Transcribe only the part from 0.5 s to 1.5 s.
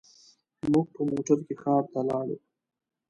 موږ په موټر